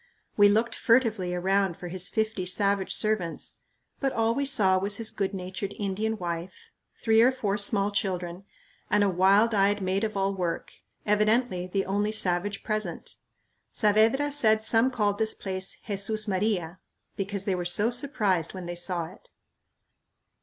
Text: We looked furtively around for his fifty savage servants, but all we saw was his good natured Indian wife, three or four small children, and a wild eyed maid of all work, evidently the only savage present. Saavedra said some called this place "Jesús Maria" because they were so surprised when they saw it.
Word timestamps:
We 0.35 0.49
looked 0.49 0.73
furtively 0.73 1.35
around 1.35 1.77
for 1.77 1.87
his 1.89 2.09
fifty 2.09 2.43
savage 2.43 2.91
servants, 2.91 3.57
but 3.99 4.11
all 4.11 4.33
we 4.33 4.47
saw 4.47 4.79
was 4.79 4.95
his 4.97 5.11
good 5.11 5.31
natured 5.31 5.75
Indian 5.77 6.17
wife, 6.17 6.71
three 7.03 7.21
or 7.21 7.31
four 7.31 7.55
small 7.55 7.91
children, 7.91 8.43
and 8.89 9.03
a 9.03 9.09
wild 9.09 9.53
eyed 9.53 9.79
maid 9.79 10.03
of 10.03 10.17
all 10.17 10.33
work, 10.33 10.71
evidently 11.05 11.67
the 11.67 11.85
only 11.85 12.11
savage 12.11 12.63
present. 12.63 13.17
Saavedra 13.73 14.31
said 14.31 14.63
some 14.63 14.89
called 14.89 15.19
this 15.19 15.35
place 15.35 15.77
"Jesús 15.87 16.27
Maria" 16.27 16.79
because 17.15 17.43
they 17.43 17.53
were 17.53 17.63
so 17.63 17.91
surprised 17.91 18.55
when 18.55 18.65
they 18.65 18.75
saw 18.75 19.05
it. 19.05 19.29